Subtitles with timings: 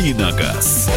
[0.00, 0.88] «Давиногаз».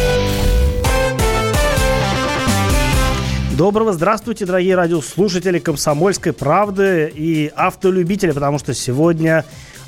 [3.52, 9.44] Доброго здравствуйте, дорогие радиослушатели «Комсомольской правды» и автолюбители, потому что сегодня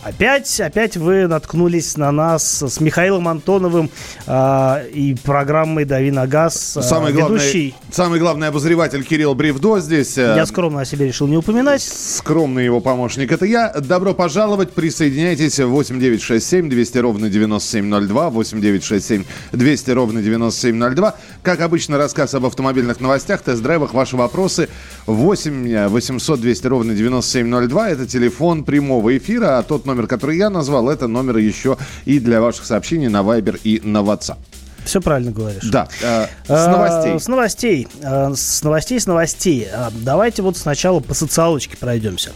[0.07, 3.91] Опять, опять вы наткнулись на нас с Михаилом Антоновым
[4.29, 6.77] э, и программой «Дави на газ».
[6.77, 7.71] Э, самый, ведущий.
[7.71, 10.17] главный, самый главный обозреватель Кирилл Бревдо здесь.
[10.17, 11.83] Э, я скромно о себе решил не упоминать.
[11.83, 13.33] Скромный его помощник.
[13.33, 13.73] Это я.
[13.73, 14.75] Добро пожаловать.
[14.75, 15.59] Присоединяйтесь.
[15.59, 18.31] 8967 200 ровно 9702.
[18.31, 21.15] 8967 200 ровно 9702.
[21.43, 23.93] Как обычно, рассказ об автомобильных новостях, тест-драйвах.
[23.93, 24.69] Ваши вопросы
[25.07, 27.91] 8 800 200 ровно 9702.
[27.91, 32.21] Это телефон прямого эфира, а тот номер номер, который я назвал, это номер еще и
[32.21, 34.37] для ваших сообщений на Viber и на WhatsApp.
[34.85, 35.65] Все правильно говоришь.
[35.65, 35.89] Да.
[36.01, 37.15] Э, с новостей.
[37.15, 37.89] Э, с новостей.
[38.03, 39.69] Э, с новостей, с новостей.
[39.73, 42.31] Э, давайте вот сначала по социалочке пройдемся.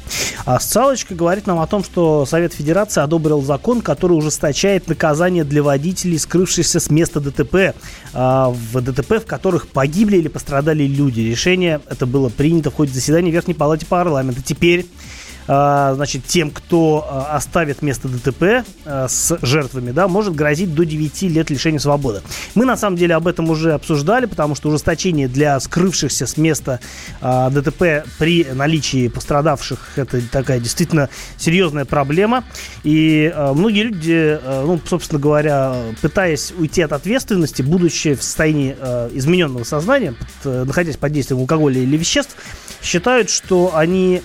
[0.46, 5.62] А социалочка говорит нам о том, что Совет Федерации одобрил закон, который ужесточает наказание для
[5.62, 7.77] водителей, скрывшихся с места ДТП,
[8.12, 11.21] в ДТП, в которых погибли или пострадали люди.
[11.21, 14.43] Решение это было принято в ходе заседания Верхней Палаты парламента.
[14.43, 15.20] Теперь а,
[15.51, 21.23] значит, тем, кто а, оставит место ДТП а, с жертвами, да, может грозить до 9
[21.23, 22.23] лет лишения свободы.
[22.54, 26.78] Мы, на самом деле, об этом уже обсуждали, потому что ужесточение для скрывшихся с места
[27.21, 32.45] ДТП при наличии пострадавших– это такая действительно серьезная проблема.
[32.84, 38.76] И многие люди, ну, собственно говоря, пытаясь уйти от ответственности, будучи в состоянии
[39.12, 42.37] измененного сознания, находясь под действием алкоголя или веществ,
[42.82, 44.23] считают, что они,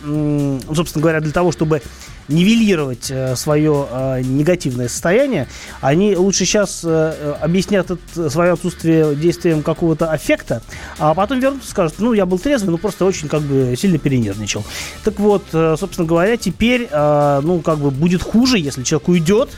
[0.74, 1.82] собственно говоря, для того, чтобы
[2.28, 5.48] нивелировать э, свое э, негативное состояние,
[5.82, 10.62] они лучше сейчас э, объяснят свое отсутствие действием какого-то аффекта,
[10.98, 13.98] а потом вернутся и скажут, ну, я был трезвый, но просто очень как бы сильно
[13.98, 14.64] перенервничал.
[15.04, 19.50] Так вот, собственно говоря, теперь, ну, как бы будет хуже, если человек уйдет,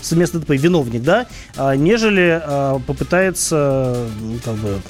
[0.00, 1.26] с места ДТП, виновник, да,
[1.76, 2.42] нежели
[2.86, 4.06] попытается,
[4.44, 4.80] как бы,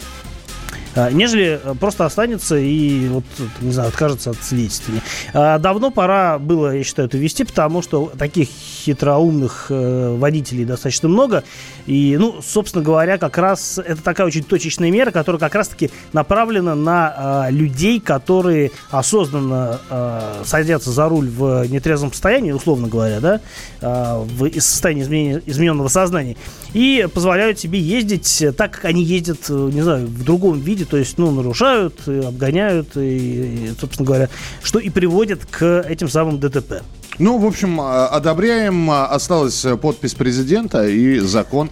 [1.11, 3.25] нежели э, просто останется и, вот,
[3.61, 5.03] не знаю, откажется от свидетельствования.
[5.33, 8.49] А, давно пора было, я считаю, это ввести, потому что таких
[8.85, 11.45] хитроумных э, водителей достаточно много.
[11.87, 16.75] И, ну, собственно говоря, как раз это такая очень точечная мера, которая как раз-таки направлена
[16.75, 23.41] на э, людей, которые осознанно э, садятся за руль в нетрезвом состоянии, условно говоря, да,
[23.81, 26.37] э, в состоянии изменения, измененного сознания,
[26.73, 31.19] и позволяют себе ездить так, как они ездят, не знаю, в другом виде, то есть,
[31.19, 34.29] ну, нарушают, обгоняют, и, и, собственно говоря,
[34.63, 36.83] что и приводит к этим самым ДТП.
[37.19, 38.91] Ну, в общем, а, одобряем.
[38.91, 41.71] А, осталась подпись президента, и закон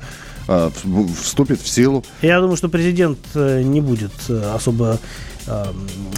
[0.48, 0.70] а,
[1.20, 2.04] вступит в силу.
[2.20, 4.98] Я думаю, что президент э, не будет э, особо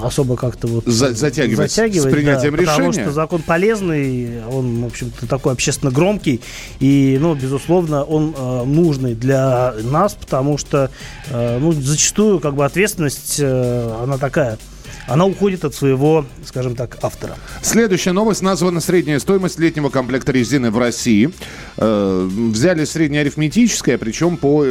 [0.03, 2.77] особо как-то вот За, затягивать, затягивать с принятием да, решения.
[2.77, 6.43] Потому что закон полезный, он, в общем-то, такой общественно громкий,
[6.79, 10.91] и, ну, безусловно, он э, нужный для нас, потому что,
[11.31, 14.59] э, ну, зачастую, как бы, ответственность, э, она такая–
[15.07, 17.37] она уходит от своего, скажем так, автора.
[17.63, 21.31] Следующая новость названа «Средняя стоимость летнего комплекта резины в России».
[21.77, 24.65] Э, взяли среднеарифметическое, причем по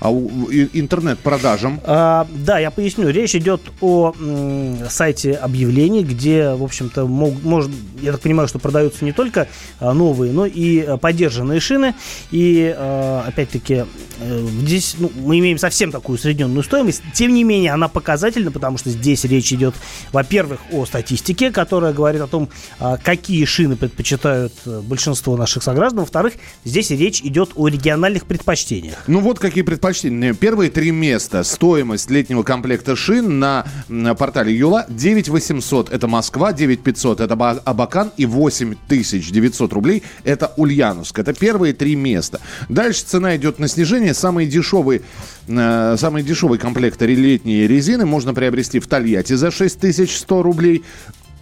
[0.00, 1.80] интернет-продажам.
[1.84, 3.10] А, да, я поясню.
[3.10, 8.58] Речь идет о м, сайте объявлений, где, в общем-то, мог, может, я так понимаю, что
[8.58, 11.94] продаются не только а, новые, но и а, поддержанные шины.
[12.30, 13.84] И, а, опять-таки,
[14.20, 17.02] а, здесь ну, мы имеем совсем такую усредненную стоимость.
[17.12, 19.74] Тем не менее, она показательна, потому что здесь речь идет,
[20.12, 26.00] во-первых, о статистике, которая говорит о том, а, какие шины предпочитают э, большинство наших сограждан.
[26.00, 26.34] Во-вторых,
[26.64, 29.04] здесь речь идет о региональных предпочтениях.
[29.06, 30.34] Ну вот какие предпочтения предпочтение.
[30.34, 31.42] Первые три места.
[31.42, 37.34] Стоимость летнего комплекта шин на, на портале Юла 9 800 это Москва, 9 500 это
[37.34, 41.18] Абакан и 8 900 рублей это Ульяновск.
[41.18, 42.40] Это первые три места.
[42.68, 44.14] Дальше цена идет на снижение.
[44.14, 45.02] Самые дешевые,
[45.48, 50.84] э, самые дешевые комплекты летней резины можно приобрести в Тольятти за 6100 рублей.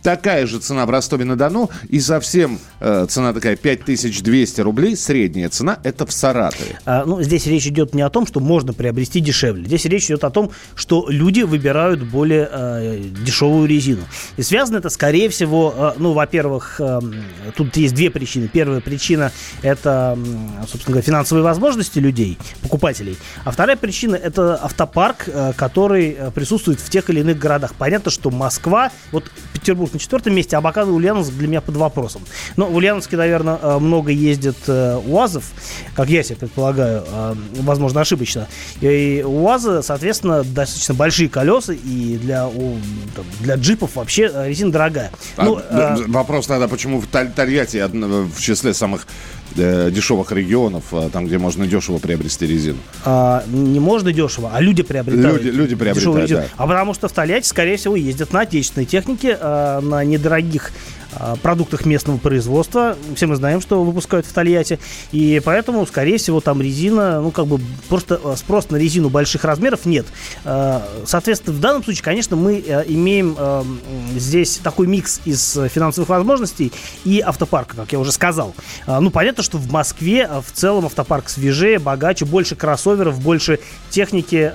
[0.09, 1.69] Такая же цена в Ростове-на-Дону.
[1.91, 4.97] И совсем э, цена такая 5200 рублей.
[4.97, 6.81] Средняя цена это в Саратове.
[6.87, 9.67] А, ну, здесь речь идет не о том, что можно приобрести дешевле.
[9.67, 14.01] Здесь речь идет о том, что люди выбирают более э, дешевую резину.
[14.39, 17.01] И связано это, скорее всего, э, ну, во-первых, э,
[17.55, 18.49] тут есть две причины.
[18.49, 19.31] Первая причина
[19.61, 20.19] это,
[20.63, 23.19] собственно говоря, финансовые возможности людей, покупателей.
[23.45, 27.75] А вторая причина это автопарк, э, который э, присутствует в тех или иных городах.
[27.75, 31.77] Понятно, что Москва, вот Петербург на четвертом месте, а Абакан и Ульяновск для меня под
[31.77, 32.23] вопросом.
[32.57, 35.45] Но в Ульяновске, наверное, э, много ездит э, УАЗов,
[35.95, 38.47] как я себе предполагаю, э, возможно, ошибочно.
[38.81, 42.49] И УАЗы, соответственно, достаточно большие колеса, и для,
[43.41, 45.11] для джипов вообще резина дорогая.
[45.37, 45.61] А, ну,
[46.09, 49.07] вопрос тогда, почему в Тольятти в числе самых
[49.57, 52.79] э, дешевых регионов, э, там, где можно дешево приобрести резину?
[53.05, 55.43] А, не можно дешево, а люди приобретают.
[55.43, 56.45] Люди, люди приобретают, да.
[56.57, 60.73] А потому что в Тольятти, скорее всего, ездят на отечественной технике, э, на недорогих
[61.43, 62.97] продуктах местного производства.
[63.15, 64.79] Все мы знаем, что выпускают в Тольятти.
[65.13, 69.87] И поэтому, скорее всего, там резина, ну, как бы просто спрос на резину больших размеров
[69.87, 70.07] нет.
[71.05, 73.37] Соответственно, в данном случае, конечно, мы имеем
[74.17, 76.73] здесь такой микс из финансовых возможностей
[77.05, 78.55] и автопарка, как я уже сказал.
[78.87, 84.53] Ну, понятно, что в Москве в целом автопарк свежее, богаче, больше кроссоверов, больше техники,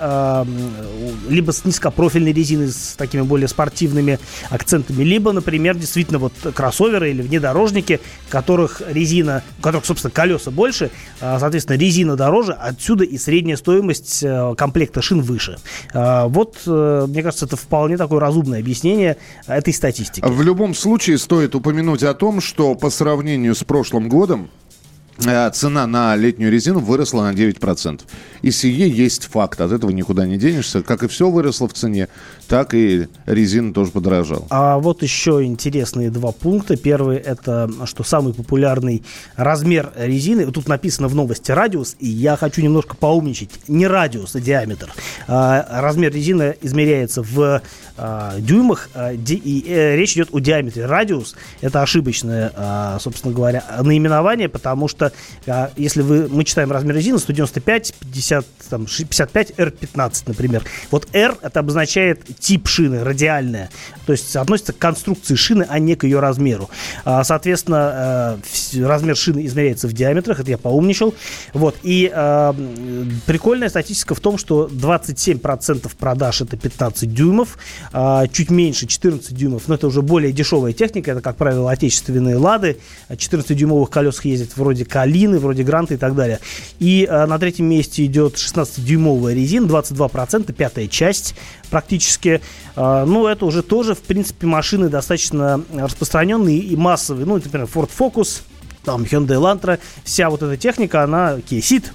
[1.29, 7.21] либо с низкопрофильной резиной, с такими более спортивными акцентами, либо, например, действительно вот кроссоверы или
[7.21, 7.99] внедорожники,
[8.29, 10.91] которых резина, у которых, собственно, колеса больше,
[11.21, 15.57] а, соответственно, резина дороже, отсюда и средняя стоимость э, комплекта шин выше.
[15.93, 19.17] А, вот, э, мне кажется, это вполне такое разумное объяснение
[19.47, 20.23] этой статистики.
[20.25, 24.49] В любом случае стоит упомянуть о том, что по сравнению с прошлым годом
[25.19, 28.01] цена на летнюю резину выросла на 9%.
[28.41, 29.61] И сие есть факт.
[29.61, 30.83] От этого никуда не денешься.
[30.83, 32.09] Как и все выросло в цене,
[32.47, 34.45] так и резина тоже подорожала.
[34.49, 36.75] А вот еще интересные два пункта.
[36.75, 39.03] Первый это, что самый популярный
[39.35, 40.51] размер резины.
[40.51, 43.49] Тут написано в новости радиус, и я хочу немножко поумничать.
[43.67, 44.91] Не радиус, а диаметр.
[45.27, 47.61] А, размер резины измеряется в
[47.95, 50.85] а, дюймах, а, ди, и э, речь идет о диаметре.
[50.85, 55.02] Радиус это ошибочное, а, собственно говоря, наименование, потому что
[55.47, 60.63] а, если вы, мы читаем размер резины 195, 50, там, 55, R15, например.
[60.91, 63.69] Вот R это обозначает тип шины, радиальная.
[64.05, 66.69] То есть относится к конструкции шины, а не к ее размеру.
[67.05, 68.39] А, соответственно,
[68.73, 71.13] э, размер шины измеряется в диаметрах, это я поумничал.
[71.53, 71.75] Вот.
[71.83, 72.53] И э,
[73.25, 77.57] прикольная статистика в том, что 27% продаж это 15 дюймов,
[77.93, 82.35] э, чуть меньше 14 дюймов, но это уже более дешевая техника, это, как правило, отечественные
[82.37, 82.79] лады.
[83.09, 86.39] 14-дюймовых колес ездят вроде Калины, вроде Гранта и так далее.
[86.77, 91.33] И э, на третьем месте идет 16-дюймовая резина, 22%, пятая часть
[91.71, 92.41] практически.
[92.75, 97.25] Э, ну, это уже тоже, в принципе, машины достаточно распространенные и массовые.
[97.25, 98.43] Ну, например, Ford Focus,
[98.85, 101.85] там Hyundai Elantra, вся вот эта техника, она Ceed,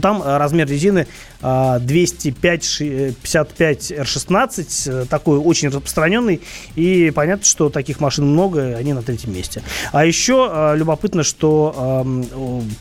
[0.00, 1.06] там э, размер резины
[1.40, 6.40] 205 R16, э, такой очень распространенный,
[6.76, 9.62] и понятно, что таких машин много, они на третьем месте.
[9.92, 12.06] А еще э, любопытно, что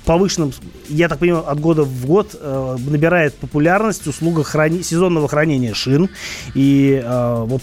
[0.05, 0.53] повышенным,
[0.89, 6.09] я так понимаю, от года в год набирает популярность услуга храни, сезонного хранения шин,
[6.53, 7.61] и вот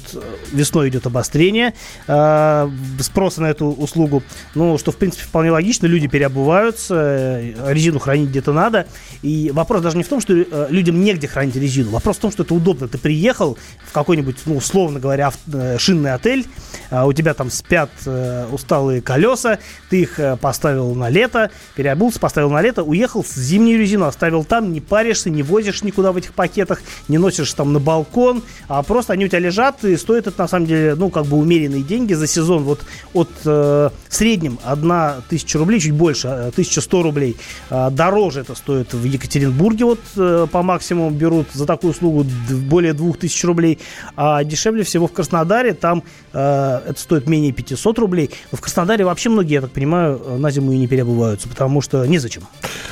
[0.53, 1.75] весной идет обострение
[2.05, 4.23] спроса на эту услугу,
[4.55, 8.87] ну, что, в принципе, вполне логично, люди переобуваются, резину хранить где-то надо,
[9.23, 11.91] и вопрос даже не в том, что э, людям негде хранить резину.
[11.91, 12.89] Вопрос в том, что это удобно.
[12.89, 16.47] Ты приехал в какой-нибудь, ну, условно говоря, в, э, шинный отель,
[16.91, 19.59] э, у тебя там спят э, усталые колеса,
[19.91, 24.45] ты их э, поставил на лето, переобулся, поставил на лето, уехал с зимнюю резину, оставил
[24.45, 28.83] там, не паришься, не возишь никуда в этих пакетах, не носишь там на балкон, а
[28.83, 31.83] просто они у тебя лежат, и стоит это на самом деле, ну, как бы умеренные
[31.83, 32.65] деньги за сезон.
[32.65, 32.81] Вот
[33.15, 37.37] от э, среднем одна тысяча рублей, чуть больше, 1100 рублей.
[37.71, 42.25] Э, дороже это стоит в Екатеринбурге Екатеринбурге вот э, по максимуму берут за такую услугу
[42.51, 43.79] более 2000 рублей,
[44.17, 46.03] а дешевле всего в Краснодаре, там
[46.33, 48.31] э, это стоит менее 500 рублей.
[48.51, 51.83] Но в Краснодаре вообще многие, я так понимаю, э, на зиму и не переобуваются, потому
[51.83, 52.43] что незачем.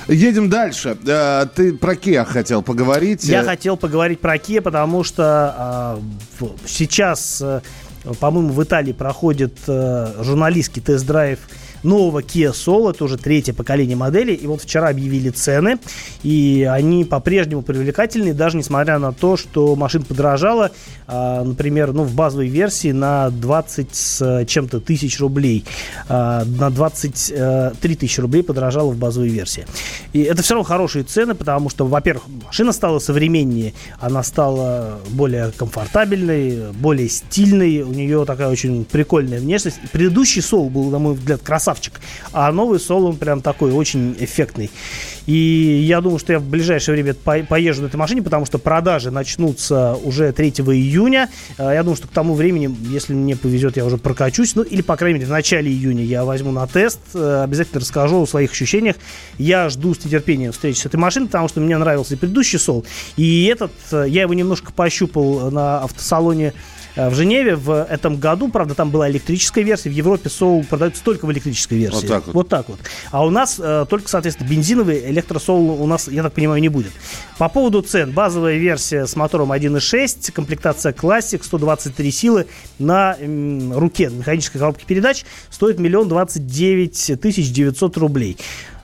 [0.08, 0.96] Едем дальше.
[1.06, 3.24] Э, ты про Kia хотел поговорить?
[3.24, 5.98] Я хотел поговорить про Kia, потому что
[6.40, 7.60] э, сейчас, э,
[8.20, 11.38] по-моему, в Италии проходит э, журналистский тест-драйв
[11.86, 15.78] нового Kia Soul, это уже третье поколение модели, и вот вчера объявили цены,
[16.22, 20.72] и они по-прежнему привлекательны, даже несмотря на то, что машина подорожала,
[21.06, 25.64] а, например, ну, в базовой версии на 20 с чем-то тысяч рублей,
[26.08, 29.66] а, на 23 э, тысячи рублей подорожала в базовой версии.
[30.12, 35.52] И это все равно хорошие цены, потому что, во-первых, машина стала современнее, она стала более
[35.52, 39.78] комфортабельной, более стильной, у нее такая очень прикольная внешность.
[39.92, 42.00] Предыдущий Soul был, на мой взгляд, красавчик красавчик.
[42.32, 44.70] А новый Сол, он прям такой очень эффектный.
[45.26, 48.58] И я думаю, что я в ближайшее время по поезжу на этой машине, потому что
[48.58, 51.28] продажи начнутся уже 3 июня.
[51.58, 54.54] А, я думаю, что к тому времени, если мне повезет, я уже прокачусь.
[54.54, 57.00] Ну, или, по крайней мере, в начале июня я возьму на тест.
[57.14, 58.96] Э, обязательно расскажу о своих ощущениях.
[59.38, 62.84] Я жду с нетерпением встречи с этой машиной, потому что мне нравился и предыдущий Сол.
[63.16, 66.52] И этот, э, я его немножко пощупал на автосалоне
[66.96, 71.26] в Женеве в этом году, правда, там была электрическая версия, в Европе Soul продается только
[71.26, 71.96] в электрической версии.
[71.96, 72.34] Вот так вот.
[72.34, 72.78] Вот так вот.
[73.10, 76.92] А у нас э, только, соответственно, бензиновый электросоул у нас, я так понимаю, не будет.
[77.38, 78.12] По поводу цен.
[78.12, 82.46] Базовая версия с мотором 1.6, комплектация Classic, 123 силы
[82.78, 88.38] на м, руке механической коробки передач стоит миллион двадцать девять тысяч девятьсот рублей.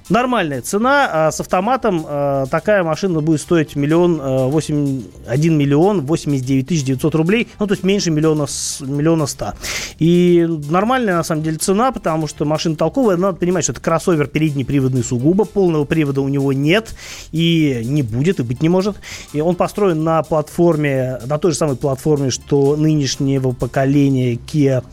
[0.09, 1.09] Нормальная цена.
[1.13, 6.85] А с автоматом а, такая машина будет стоить миллион, а, 8, 1 миллион 89 тысяч
[6.85, 7.49] 900 рублей.
[7.59, 8.47] Ну, то есть меньше миллиона,
[8.81, 9.55] миллиона 100.
[9.99, 13.17] И нормальная, на самом деле, цена, потому что машина толковая.
[13.17, 15.45] Надо понимать, что это кроссовер переднеприводный сугубо.
[15.45, 16.95] Полного привода у него нет
[17.31, 18.97] и не будет, и быть не может.
[19.33, 24.85] И он построен на платформе, на той же самой платформе, что нынешнего поколения Kia,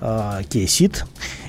[0.00, 1.04] uh, Kia Ceed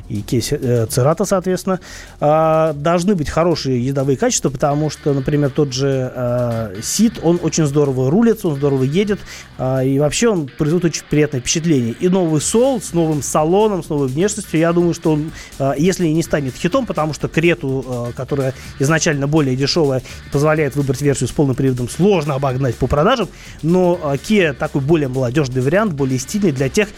[0.10, 1.80] и кейс э, Церата, соответственно,
[2.20, 7.66] э, должны быть хорошие ездовые качества, потому что, например, тот же э, Сид, он очень
[7.66, 9.20] здорово рулится, он здорово едет,
[9.58, 11.94] э, и вообще он производит очень приятное впечатление.
[12.00, 15.32] И новый Сол с новым салоном, с новой внешностью, я думаю, что он,
[15.78, 20.02] если не станет хитом, потому что Крету, которая изначально более дешевая,
[20.32, 23.28] позволяет выбрать версию с полным приводом, сложно обогнать по продажам,
[23.62, 26.90] но Kia такой более молодежный вариант, более стильный для тех,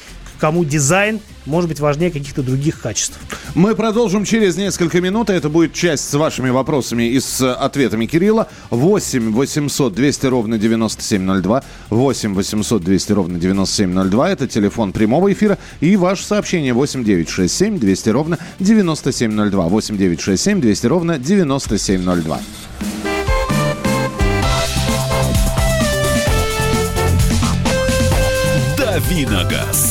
[0.41, 3.19] кому дизайн может быть важнее каких-то других качеств.
[3.53, 5.29] Мы продолжим через несколько минут.
[5.29, 8.47] Это будет часть с вашими вопросами и с ответами Кирилла.
[8.71, 11.63] 8 800 200 ровно 9702.
[11.91, 14.29] 8 800 200 ровно 9702.
[14.31, 15.59] Это телефон прямого эфира.
[15.79, 19.67] И ваше сообщение 8 967 200 ровно 9702.
[19.67, 22.39] 8 967 200 ровно 9702.
[28.77, 29.90] Давиногаз.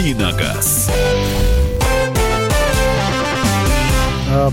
[0.00, 0.88] Давиногаз.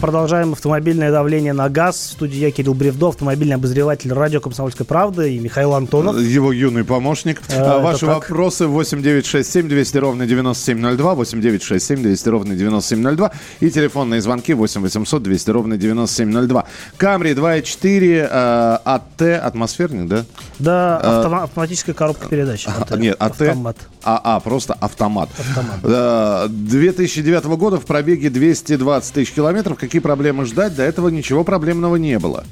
[0.01, 1.95] Продолжаем автомобильное давление на газ.
[1.97, 6.17] В студии я, Кирилл Бревдо, автомобильный обозреватель радио «Комсомольская правда» и Михаил Антонов.
[6.19, 7.41] Его юный помощник.
[7.55, 14.81] А, Ваши вопросы 8967 200 ровно 9702, 8967 200 ровно 9702 и телефонные звонки 8
[14.81, 16.65] 800 200 ровно 9702.
[16.97, 20.25] Камри 2.4 э, АТ, атмосферник, да?
[20.59, 22.67] Да, а, автом, автоматическая коробка передач.
[22.67, 23.77] АТ, нет, АТ, автомат.
[24.03, 25.29] АА, просто автомат.
[25.37, 26.49] автомат.
[26.49, 30.75] 2009 года в пробеге 220 тысяч километров какие проблемы ждать?
[30.75, 32.43] До этого ничего проблемного не было.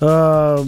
[0.00, 0.64] А,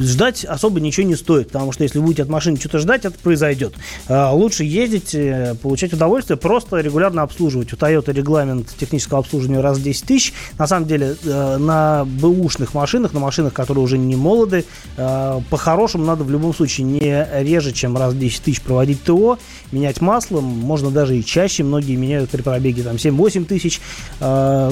[0.00, 3.74] ждать особо ничего не стоит, потому что если будете от машины что-то ждать, это произойдет.
[4.08, 7.72] А, лучше ездить, э, получать удовольствие, просто регулярно обслуживать.
[7.72, 10.32] У Toyota регламент технического обслуживания раз в 10 тысяч.
[10.58, 14.64] На самом деле, э, на бэушных машинах, на машинах, которые уже не молоды,
[14.96, 19.38] э, по-хорошему надо в любом случае не реже, чем раз в 10 тысяч проводить ТО,
[19.72, 23.80] менять масло, можно даже и чаще, многие меняют при пробеге там 7-8 тысяч.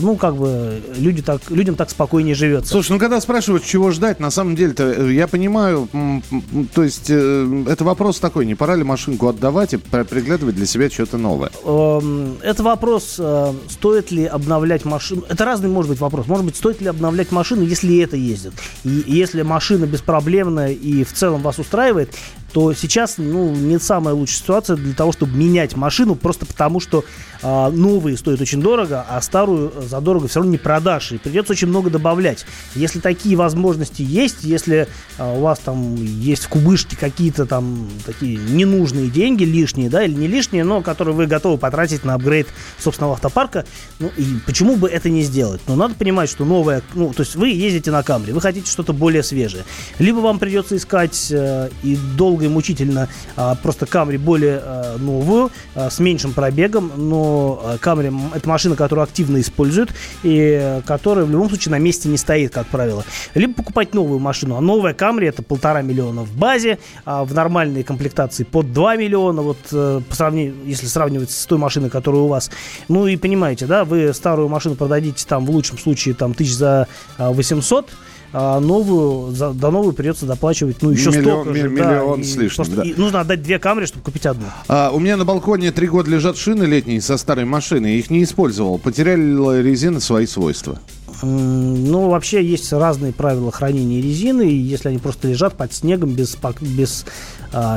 [0.01, 2.71] Ну, как бы люди так, людям так спокойнее живется.
[2.73, 5.89] Слушай, ну когда спрашивают, чего ждать, на самом деле-то э, я понимаю,
[6.75, 10.91] то есть э, это вопрос такой, не пора ли машинку отдавать и приглядывать для себя
[10.91, 11.51] что-то новое?
[11.65, 15.25] Эм, это вопрос, э, стоит ли обновлять машину.
[15.29, 16.27] Это разный может быть вопрос.
[16.27, 18.53] Может быть, стоит ли обновлять машину, если это ездит.
[18.85, 22.15] И если машина беспроблемная и в целом вас устраивает,
[22.53, 27.05] то сейчас ну, не самая лучшая ситуация для того, чтобы менять машину, просто потому что
[27.43, 31.69] э, новые стоят очень дорого, а старую задорого все равно не продашь, и придется очень
[31.69, 32.45] много добавлять.
[32.75, 34.87] Если такие возможности есть, если
[35.19, 40.15] э, у вас там есть в кубышке какие-то там такие ненужные деньги, лишние, да, или
[40.15, 43.65] не лишние, но которые вы готовы потратить на апгрейд собственного автопарка,
[43.99, 45.63] ну и почему бы это не сделать?
[45.67, 48.93] Но надо понимать, что новое, ну, то есть вы ездите на Камри, вы хотите что-то
[48.93, 49.65] более свежее.
[49.99, 54.97] Либо вам придется искать э, и долго долго и мучительно а, просто Камри более а,
[54.99, 59.91] новую, а, с меньшим пробегом, но Камри это машина, которую активно используют
[60.23, 63.05] и которая в любом случае на месте не стоит, как правило.
[63.35, 67.83] Либо покупать новую машину, а новая Камри это полтора миллиона в базе, а в нормальной
[67.83, 72.27] комплектации под 2 миллиона, вот э, по сравнению, если сравнивать с той машиной, которая у
[72.27, 72.51] вас.
[72.89, 76.89] Ну и понимаете, да, вы старую машину продадите там в лучшем случае там тысяч за
[77.19, 77.91] 800,
[78.33, 81.69] а новую, за, до новую придется доплачивать, ну, еще миллион, столько же.
[81.69, 82.85] Миллион да, с лишним, да.
[82.97, 84.47] нужно отдать две камеры, чтобы купить одну.
[84.69, 88.23] А, у меня на балконе три года лежат шины летние со старой машины, их не
[88.23, 88.79] использовал.
[88.79, 90.79] Потеряли резины свои свойства.
[91.23, 94.49] Ну, вообще есть разные правила хранения резины.
[94.49, 97.05] И если они просто лежат под снегом без, без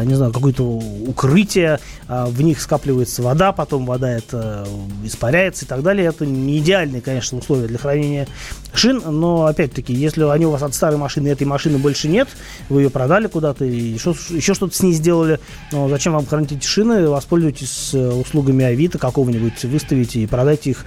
[0.03, 4.67] не знаю, какое-то укрытие, а, в них скапливается вода, потом вода это
[5.03, 6.07] испаряется и так далее.
[6.07, 8.27] Это не идеальные, конечно, условия для хранения
[8.73, 12.27] шин, но опять-таки, если они у вас от старой машины, этой машины больше нет,
[12.69, 15.39] вы ее продали куда-то и еще, еще что-то с ней сделали,
[15.71, 20.85] но зачем вам хранить эти шины, воспользуйтесь э, услугами Авито какого-нибудь, выставите и продайте их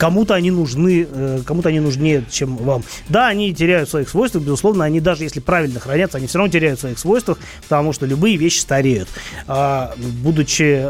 [0.00, 2.82] кому-то они нужны, э, кому-то они нужнее, чем вам.
[3.10, 6.80] Да, они теряют своих свойствах, безусловно, они даже если правильно хранятся, они все равно теряют
[6.80, 9.08] своих свойствах, потому что любые вещи стареют.
[9.46, 9.92] А,
[10.22, 10.88] будучи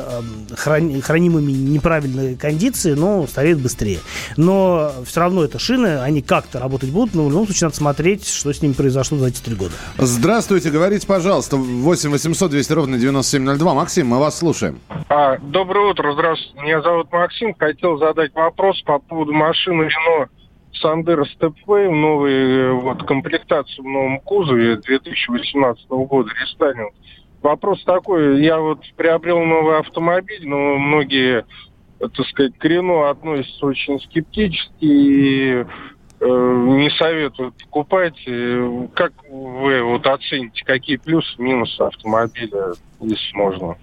[0.57, 3.99] храни, хранимыми неправильной кондиции, ну, стареют быстрее.
[4.37, 8.29] Но все равно это шины, они как-то работать будут, но в любом случае надо смотреть,
[8.29, 9.73] что с ними произошло за эти три года.
[9.99, 13.75] Здравствуйте, говорите, пожалуйста, 8 800 200 ровно 9702.
[13.75, 14.79] Максим, мы вас слушаем.
[15.09, 16.63] А, доброе утро, здравствуйте.
[16.63, 17.57] Меня зовут Максим.
[17.59, 20.29] Хотел задать вопрос по поводу машины Renault
[20.83, 26.93] Sandero Stepway в новой э, вот, комплектации в новом кузове 2018 года рестайлинг.
[27.43, 31.47] Вопрос такой, я вот приобрел новый автомобиль, но многие,
[31.99, 35.65] так сказать, к Renault относятся очень скептически и э,
[36.21, 38.19] не советуют покупать.
[38.95, 43.77] Как вы вот оцените, какие плюсы, минусы автомобиля, если можно?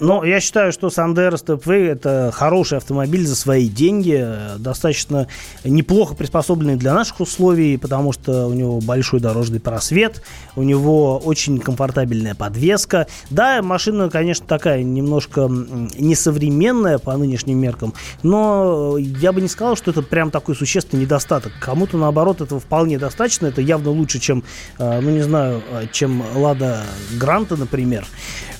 [0.00, 4.26] Но я считаю, что Сандеро Stepway это хороший автомобиль за свои деньги,
[4.58, 5.28] достаточно
[5.64, 10.22] неплохо приспособленный для наших условий, потому что у него большой дорожный просвет,
[10.54, 13.06] у него очень комфортабельная подвеска.
[13.30, 19.90] Да, машина, конечно, такая немножко несовременная по нынешним меркам, но я бы не сказал, что
[19.90, 21.52] это прям такой существенный недостаток.
[21.60, 23.46] Кому-то, наоборот, этого вполне достаточно.
[23.46, 24.44] Это явно лучше, чем,
[24.78, 26.82] э, ну, не знаю, э, чем Лада
[27.18, 28.06] Гранта, например.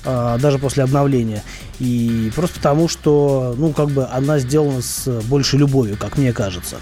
[0.04, 1.15] Даже после обновления.
[1.78, 6.76] И просто потому, что, ну, как бы она сделана с большей любовью, как мне кажется.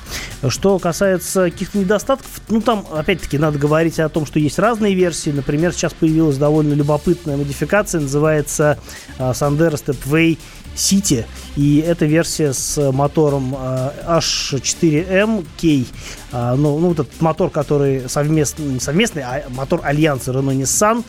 [0.48, 5.30] Что касается каких-то недостатков, ну, там, опять-таки, надо говорить о том, что есть разные версии.
[5.30, 8.78] Например, сейчас появилась довольно любопытная модификация, называется
[9.18, 10.38] uh, Sandero Stepway
[10.76, 11.24] City.
[11.56, 15.84] И эта версия с мотором H4M K.
[16.34, 21.04] Ну, ну, вот этот мотор, который совместный, совместный а мотор Альянса Renault-Nissan.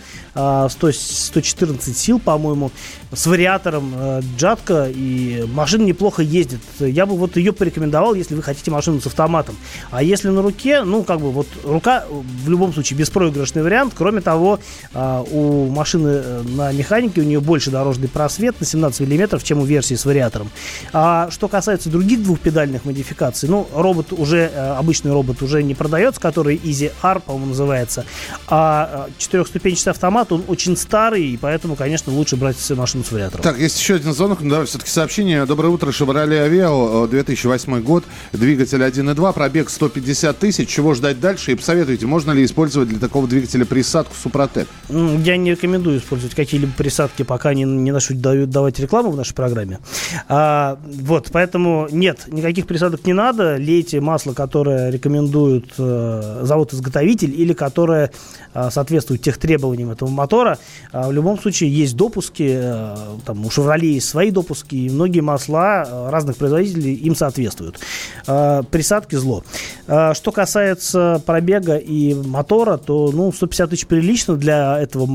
[0.69, 2.69] 100, 114 сил, по-моему,
[3.13, 4.89] с вариатором э, Джатка.
[4.93, 6.59] И машина неплохо ездит.
[6.79, 9.55] Я бы вот ее порекомендовал, если вы хотите машину с автоматом.
[9.91, 13.93] А если на руке, ну, как бы вот рука в любом случае беспроигрышный вариант.
[13.97, 14.59] Кроме того,
[14.93, 19.95] у машины на механике у нее больше дорожный просвет на 17 мм, чем у версии
[19.95, 20.49] с вариатором.
[20.91, 26.19] А что касается других двухпедальных модификаций, ну, робот уже, э, обычный робот уже не продается,
[26.19, 28.05] который Easy R, по-моему, называется.
[28.47, 33.43] А э, четырехступенчатый автомат, он очень старый, и поэтому, конечно, лучше брать машину с вариатором.
[33.43, 35.45] Так, есть еще один звонок, но давай все-таки сообщение.
[35.45, 40.67] Доброе утро, Chevrolet Aveo, 2008 год, двигатель 1.2, пробег 150 тысяч.
[40.69, 41.53] Чего ждать дальше?
[41.53, 44.67] И посоветуйте, можно ли использовать для такого двигателя присадку Супротек?
[44.89, 49.79] Я не рекомендую использовать какие-либо присадки, пока не, не начнут давать рекламу в нашей программе.
[50.27, 53.55] А, вот, поэтому нет, никаких присадок не надо.
[53.55, 58.11] Лейте масло, которое рекомендует э, завод-изготовитель или которое
[58.53, 60.57] э, соответствует тех требованиям этого мотора.
[60.91, 65.21] А, в любом случае есть допуски, э, там у Chevrolet есть свои допуски, и многие
[65.21, 67.79] масла разных производителей им соответствуют.
[68.25, 69.43] Присадки зло.
[69.85, 75.07] Что касается пробега и мотора, то ну, 150 тысяч прилично для, этого,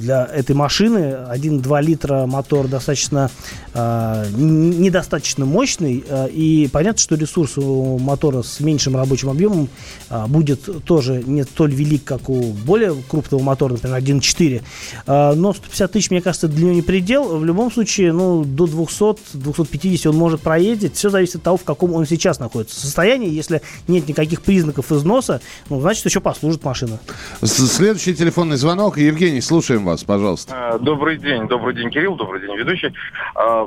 [0.00, 1.16] для этой машины.
[1.32, 3.30] 1,2 литра мотор достаточно
[3.74, 9.68] недостаточно мощный, и понятно, что ресурс у мотора с меньшим рабочим объемом
[10.10, 14.62] э, будет тоже не столь велик, как у более крупного мотора, например, 1.4.
[15.06, 17.38] Э, но 150 тысяч, мне кажется, для него не предел.
[17.38, 20.94] В любом случае, ну, до 200-250 он может проездить.
[20.94, 23.28] Все зависит от того, в каком он сейчас находится состоянии.
[23.28, 26.98] Если нет никаких признаков износа, ну, значит, еще послужит машина.
[27.42, 28.98] Следующий телефонный звонок.
[28.98, 30.78] Евгений, слушаем вас, пожалуйста.
[30.80, 31.46] Добрый день.
[31.48, 32.16] Добрый день, Кирилл.
[32.16, 32.92] Добрый день, ведущий.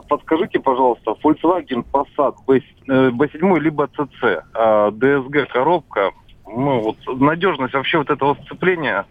[0.07, 6.11] Подскажите, пожалуйста, Volkswagen Passat B7 э, либо CC, DSG а, коробка,
[6.45, 9.05] ну вот надежность вообще вот этого сцепления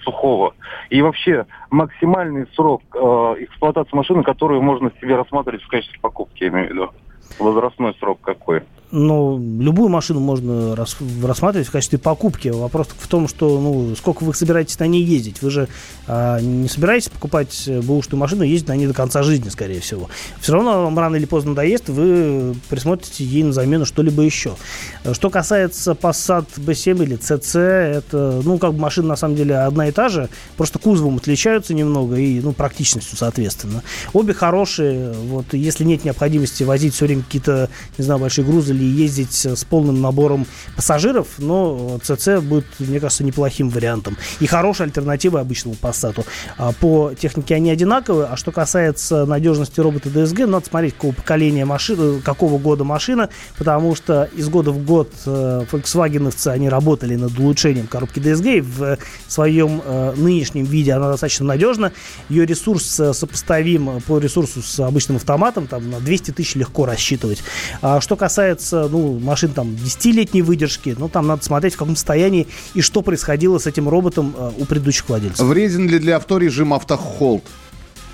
[0.00, 0.54] сухого
[0.88, 2.98] и вообще максимальный срок э,
[3.40, 6.90] эксплуатации машины, которую можно себе рассматривать в качестве покупки, я имею в виду.
[7.38, 8.62] Возрастной срок какой?
[8.90, 12.48] Ну, любую машину можно рас, рассматривать в качестве покупки.
[12.48, 15.42] Вопрос в том, что, ну, сколько вы собираетесь на ней ездить.
[15.42, 15.68] Вы же
[16.06, 20.08] а, не собираетесь покупать бэушную машину и ездить на ней до конца жизни, скорее всего.
[20.40, 24.56] Все равно вам рано или поздно надоест, вы присмотрите ей на замену что-либо еще.
[25.12, 29.88] Что касается Passat B7 или CC, это, ну, как бы машина на самом деле одна
[29.88, 33.82] и та же, просто кузовом отличаются немного и, ну, практичностью, соответственно.
[34.12, 37.68] Обе хорошие, вот, если нет необходимости возить все время какие-то,
[37.98, 43.24] не знаю, большие грузы или ездить с полным набором пассажиров, но ЦЦ будет, мне кажется,
[43.24, 44.16] неплохим вариантом.
[44.40, 46.24] И хорошей альтернативой обычному Passat.
[46.58, 51.64] А, по технике они одинаковые, а что касается надежности робота DSG, надо смотреть, какого поколения
[51.64, 57.38] машины, какого года машина, потому что из года в год э, Volkswagenовцы, они работали над
[57.38, 61.92] улучшением коробки DSG, и в своем э, нынешнем виде она достаточно надежна,
[62.28, 67.42] ее ресурс э, сопоставим по ресурсу с обычным автоматом, там на 200 тысяч легко рассчитывать.
[67.82, 72.46] А что касается ну, машин там 10-летней выдержки, ну там надо смотреть в каком состоянии
[72.74, 75.46] и что происходило с этим роботом э, у предыдущих владельцев.
[75.46, 77.44] Вреден ли для авто режим автохолд?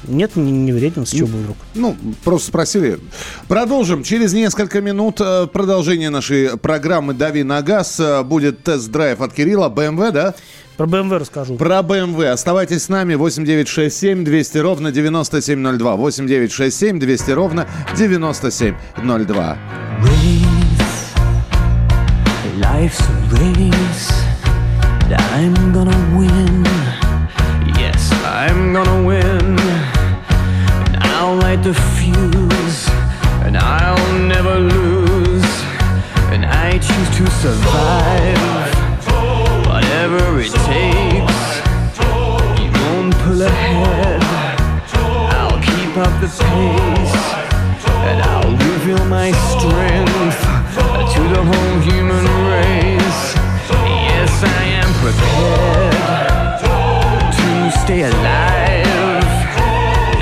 [0.08, 1.56] Нет, не, не вреден, с чего бы вдруг?
[1.74, 2.98] Ну, просто спросили.
[3.46, 4.02] Продолжим.
[4.02, 8.00] Через несколько минут э, продолжение нашей программы «Дави на газ».
[8.00, 9.68] Э, будет тест-драйв от Кирилла.
[9.68, 10.34] BMW, да?
[10.76, 11.56] Про BMW расскажу.
[11.56, 12.26] Про BMW.
[12.28, 13.14] Оставайтесь с нами.
[13.14, 15.96] 8967 200 ровно 9702.
[15.96, 19.58] 8967 200 ровно 9702.
[22.58, 24.22] Life's a race.
[25.34, 26.64] I'm gonna win.
[27.78, 29.58] Yes, I'm gonna win.
[30.92, 32.88] And I'll light the fuse.
[33.44, 35.64] And I'll never lose.
[36.32, 38.61] And I choose to survive.
[40.44, 41.42] It takes.
[42.58, 44.22] You won't pull ahead.
[45.38, 47.16] I'll keep up the pace,
[48.08, 50.38] and I'll reveal my strength
[51.14, 53.22] to the whole human race.
[54.10, 55.94] Yes, I am prepared
[57.38, 57.46] to
[57.78, 59.30] stay alive.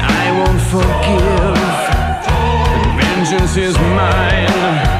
[0.03, 1.59] I won't forgive.
[2.99, 5.00] Vengeance is mine,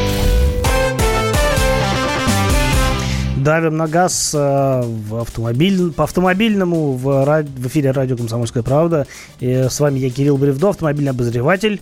[3.41, 9.07] Давим на газ э, в автомобиль, по автомобильному в, в эфире радио «Комсомольская правда».
[9.39, 11.81] И с вами я, Кирилл Бревдо, автомобильный обозреватель.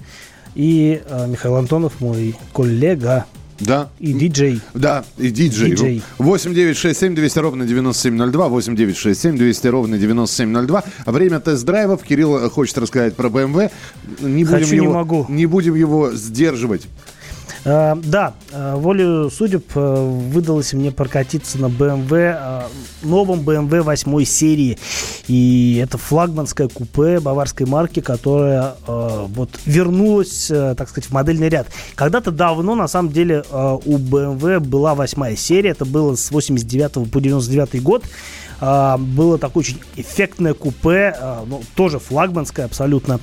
[0.55, 3.25] И э, Михаил Антонов, мой коллега.
[3.59, 3.89] Да.
[3.99, 4.61] И диджей.
[4.73, 5.71] Да, и диджей.
[5.71, 6.01] диджей.
[6.17, 8.47] 8 9 6 7 200 ровно 9702.
[8.47, 10.83] 8 9 6 7 200 ровно 9702.
[11.05, 12.03] Время тест-драйвов.
[12.03, 13.69] Кирилл хочет рассказать про BMW.
[14.21, 15.25] Не будем Хочу, его, не могу.
[15.27, 16.87] Не будем его сдерживать.
[17.65, 22.63] Э, да, э, волю судеб э, выдалось мне прокатиться на BMW,
[23.03, 24.77] новом BMW 8 серии.
[25.27, 31.67] И это флагманское купе баварской марки, которая вот вернулась, так сказать, в модельный ряд.
[31.93, 35.69] Когда-то давно, на самом деле, у BMW была восьмая серия.
[35.69, 38.05] Это было с 89 по 99 год.
[38.59, 43.19] Было такое очень эффектное купе, ну, тоже флагманское абсолютно.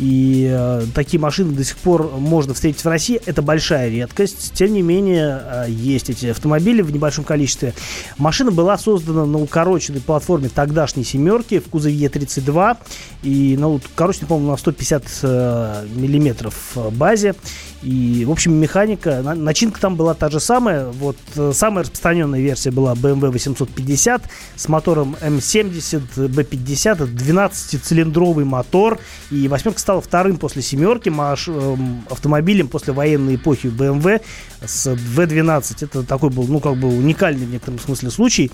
[0.00, 3.20] И э, такие машины до сих пор можно встретить в России.
[3.26, 4.54] Это большая редкость.
[4.54, 7.74] Тем не менее, э, есть эти автомобили в небольшом количестве.
[8.16, 12.78] Машина была создана на укороченной платформе тогдашней семерки в кузове Е32.
[13.24, 17.34] И на укороченной, по-моему, на 150 э, миллиметров базе.
[17.82, 20.86] И, в общем, механика, начинка там была та же самая.
[20.86, 24.22] Вот э, самая распространенная версия была BMW 850
[24.56, 26.90] с мотором M70 B50.
[26.90, 28.98] Это 12-цилиндровый мотор.
[29.30, 34.22] И восьмерка стала вторым после семерки маш, эм, автомобилем после военной эпохи BMW
[34.64, 35.84] с V12.
[35.84, 38.52] Это такой был, ну, как бы уникальный в некотором смысле случай.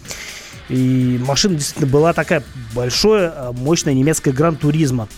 [0.71, 2.43] И машина действительно была такая
[2.75, 5.09] большая, э, мощная немецкая гран-туризма.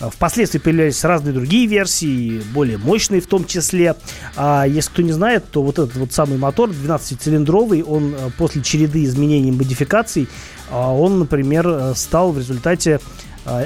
[0.00, 3.94] Впоследствии появлялись разные другие версии, более мощные в том числе.
[4.36, 8.62] А если кто не знает, то вот этот вот самый мотор 12-цилиндровый, он э, после
[8.62, 10.28] череды изменений и модификаций,
[10.70, 12.98] он, например, э, стал в результате э,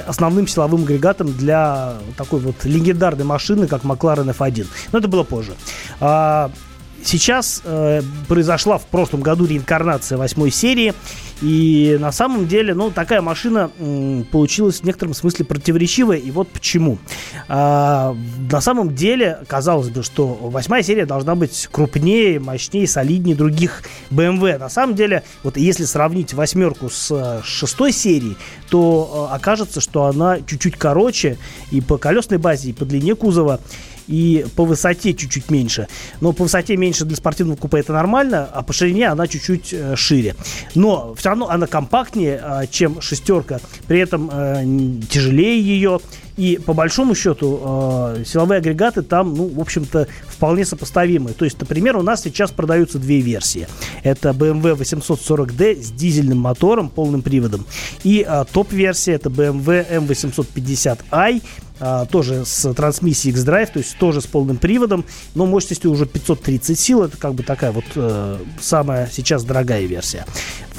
[0.07, 4.67] основным силовым агрегатом для такой вот легендарной машины, как McLaren F1.
[4.91, 5.53] Но это было позже.
[7.03, 10.93] Сейчас э, произошла в прошлом году реинкарнация восьмой серии.
[11.41, 16.17] И на самом деле, ну, такая машина м, получилась в некотором смысле противоречивая.
[16.17, 16.99] И вот почему.
[17.49, 18.15] А,
[18.49, 24.57] на самом деле, казалось бы, что восьмая серия должна быть крупнее, мощнее, солиднее других BMW.
[24.57, 28.37] На самом деле, вот если сравнить восьмерку с э, шестой серией,
[28.69, 31.37] то э, окажется, что она чуть-чуть короче
[31.71, 33.59] и по колесной базе, и по длине кузова
[34.07, 35.87] и по высоте чуть-чуть меньше.
[36.21, 39.95] Но по высоте меньше для спортивного купе это нормально, а по ширине она чуть-чуть э,
[39.95, 40.35] шире.
[40.75, 44.63] Но все равно она компактнее, э, чем шестерка, при этом э,
[45.09, 45.99] тяжелее ее.
[46.37, 51.31] И по большому счету э, силовые агрегаты там, ну, в общем-то, вполне сопоставимы.
[51.31, 53.67] То есть, например, у нас сейчас продаются две версии.
[54.03, 57.65] Это BMW 840D с дизельным мотором, полным приводом.
[58.03, 61.41] И э, топ-версия это BMW M850i
[61.79, 65.03] а, тоже с трансмиссией X-Drive, то есть тоже с полным приводом,
[65.35, 70.25] но мощностью уже 530 сил, это как бы такая вот э, самая сейчас дорогая версия.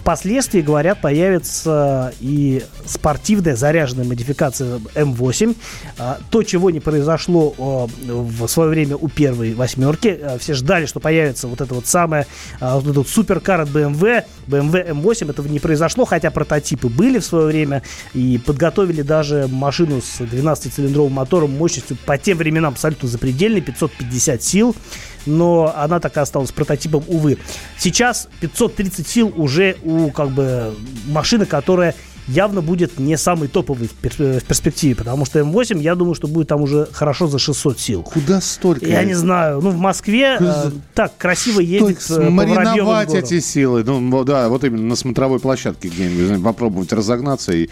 [0.04, 5.56] Впоследствии, говорят, появится и спортивная заряженная модификация М8.
[5.96, 10.08] А, то, чего не произошло в свое время у первой восьмерки.
[10.22, 12.26] А, все ждали, что появится вот это вот самое,
[12.60, 15.30] а, вот этот суперкар от BMW, BMW M8.
[15.30, 17.82] Этого не произошло, хотя прототипы были в свое время.
[18.12, 24.76] И подготовили даже машину с 12-цилиндровым мотором мощностью по тем временам абсолютно запредельной, 550 сил
[25.26, 27.38] но она так и осталась прототипом, увы.
[27.78, 30.74] Сейчас 530 сил уже у как бы
[31.06, 31.94] машины, которая
[32.26, 36.62] явно будет не самый топовый в, перспективе, потому что М8, я думаю, что будет там
[36.62, 38.02] уже хорошо за 600 сил.
[38.02, 38.86] Куда столько?
[38.86, 39.60] Я не знаю.
[39.60, 43.84] Ну, в Москве э, так красиво ездить Что, э, Мариновать эти силы.
[43.84, 47.68] Ну, да, вот именно на смотровой площадке где-нибудь попробовать разогнаться и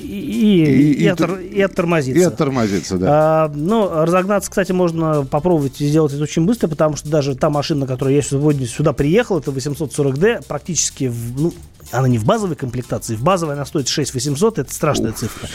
[0.00, 2.20] и, и, и, оттор, и оттормозиться.
[2.20, 3.06] И оттормозиться, да.
[3.10, 7.80] А, ну, разогнаться, кстати, можно попробовать сделать это очень быстро, потому что даже та машина,
[7.80, 11.54] на которой я сегодня сюда приехал, это 840D, практически, в, ну,
[11.90, 15.16] она не в базовой комплектации, в базовой она стоит 6800, это страшная Ух.
[15.16, 15.48] цифра.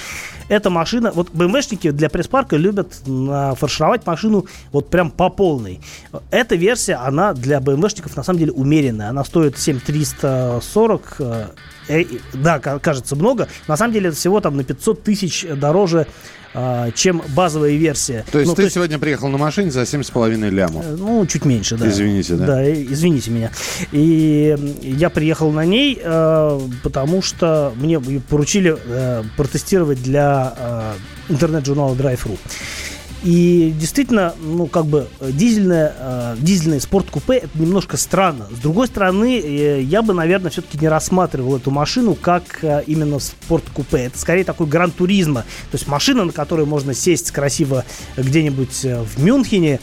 [0.49, 5.81] Эта машина, вот БМВшники для пресс-парка любят фаршировать машину вот прям по полной.
[6.31, 13.15] Эта версия, она для БМВшников на самом деле умеренная, она стоит 7340 э, да, кажется
[13.15, 13.47] много.
[13.67, 16.07] На самом деле это всего там на 500 тысяч дороже
[16.95, 18.25] чем базовая версия.
[18.31, 20.85] То есть ну, ты то сегодня приехал на машине за 7,5 лямов?
[20.85, 21.87] Э, ну, чуть меньше, да.
[21.87, 22.45] Извините, да?
[22.45, 23.51] Да, извините меня.
[23.91, 30.95] И я приехал на ней, э, потому что мне поручили э, протестировать для
[31.29, 32.37] интернет-журнала Drive.ru.
[33.23, 38.47] И действительно, ну, как бы дизельное, э, дизельное спорткупе это немножко странно.
[38.55, 43.19] С другой стороны, э, я бы, наверное, все-таки не рассматривал эту машину как э, именно
[43.19, 44.05] спорткупе.
[44.05, 45.41] Это скорее такой гран-туризма.
[45.71, 49.79] То есть машина, на которой можно сесть красиво где-нибудь э, в Мюнхене,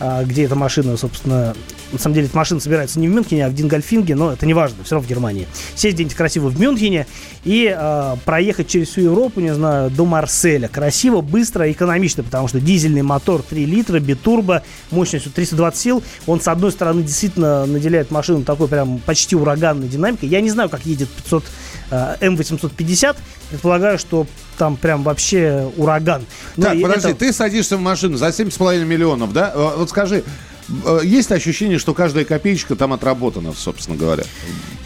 [0.00, 1.54] э, где эта машина, собственно,
[1.92, 4.54] на самом деле эта машина собирается не в Мюнхене, а в Дингольфинге, но это не
[4.54, 5.46] важно, все равно в Германии.
[5.74, 7.06] Сесть где-нибудь красиво в Мюнхене
[7.44, 10.68] и э, проехать через всю Европу, не знаю, до Марселя.
[10.68, 16.02] Красиво, быстро, экономично, потому что дизельный мотор 3 литра, битурбо, мощностью 320 сил.
[16.26, 20.28] Он, с одной стороны, действительно наделяет машину такой прям почти ураганной динамикой.
[20.28, 21.44] Я не знаю, как едет 500
[21.90, 23.16] э, М850.
[23.50, 24.26] Предполагаю, что
[24.58, 26.24] там прям вообще ураган.
[26.56, 27.18] Но так, подожди, это...
[27.18, 29.52] ты садишься в машину за 7,5 миллионов, да?
[29.54, 30.22] Вот скажи, э,
[31.02, 34.24] есть ощущение, что каждая копеечка там отработана, собственно говоря?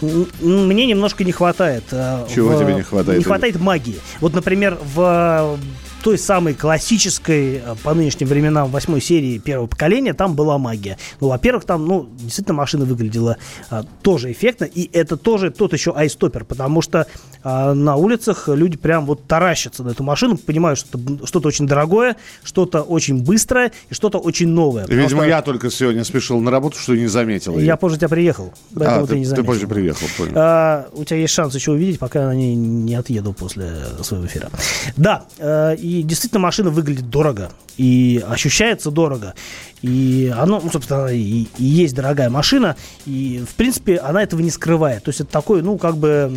[0.00, 1.84] Мне немножко не хватает.
[1.90, 2.60] Э, Чего в...
[2.60, 3.18] тебе не хватает?
[3.18, 3.98] Не хватает магии.
[4.20, 5.58] Вот, например, в
[6.02, 10.98] той самой классической э, по нынешним временам восьмой серии первого поколения там была магия.
[11.20, 13.36] Ну, во-первых, там, ну, действительно машина выглядела
[13.70, 17.06] а, тоже эффектно, и это тоже тот еще айстопер, потому что
[17.44, 22.16] а, на улицах люди прям вот таращатся на эту машину, понимают, что что-то очень дорогое,
[22.42, 24.86] что-то очень быстрое и что-то очень новое.
[24.86, 25.24] Видимо, что...
[25.24, 27.58] я только сегодня спешил на работу, что не заметил.
[27.58, 29.42] Я позже тебя приехал, поэтому а, ты, ты не заметил.
[29.44, 30.32] Ты позже приехал, понял.
[30.34, 34.50] А, у тебя есть шанс еще увидеть, пока они не отъеду после своего эфира.
[34.96, 37.52] Да, э, и действительно машина выглядит дорого.
[37.76, 39.35] И ощущается дорого.
[39.83, 42.76] И оно, ну, собственно, и, и есть дорогая машина.
[43.05, 45.05] И, в принципе, она этого не скрывает.
[45.05, 46.35] То есть это такой, ну, как бы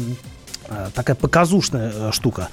[0.93, 2.49] такая показушная э, штука.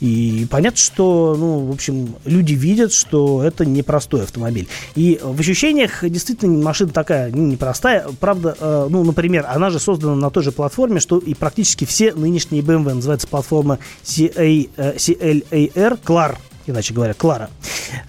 [0.00, 4.68] И понятно, что, ну, в общем, люди видят, что это непростой автомобиль.
[4.94, 8.06] И в ощущениях действительно машина такая ну, непростая.
[8.20, 12.12] Правда, э, ну, например, она же создана на той же платформе, что и практически все
[12.12, 12.94] нынешние BMW.
[12.94, 17.50] Называется платформа CA, CLAR, CLAR иначе говоря, Клара.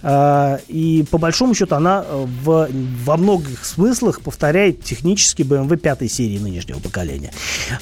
[0.01, 2.69] А, и по большому счету она э, в,
[3.05, 7.31] во многих смыслах повторяет технически BMW пятой серии нынешнего поколения.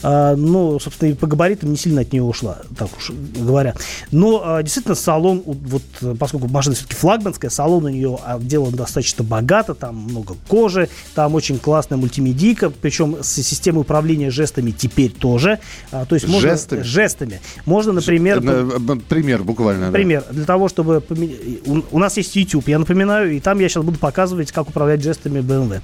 [0.04, 3.76] А, ну, собственно, и по габаритам не сильно от нее ушла, так уж говоря.
[4.12, 5.84] Но а, действительно салон, вот
[6.20, 11.60] поскольку машина все-таки флагманская, салон у нее отделан достаточно богато, там много кожи, там очень
[11.60, 15.60] классная мультимедийка, причем с системой управления жестами теперь тоже.
[15.92, 16.82] То есть можно, жестами?
[16.82, 17.42] Жестами.
[17.66, 18.42] Можно, например...
[19.10, 19.92] Пример буквально.
[19.92, 20.24] Пример.
[20.28, 20.34] Да.
[20.34, 21.04] Для того, того, чтобы...
[21.92, 25.40] У, нас есть YouTube, я напоминаю, и там я сейчас буду показывать, как управлять жестами
[25.40, 25.82] BMW.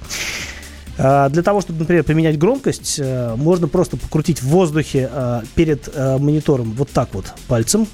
[0.98, 5.88] А, для того, чтобы, например, поменять громкость, э, можно просто покрутить в воздухе э, перед
[5.94, 7.86] э, монитором вот так вот пальцем,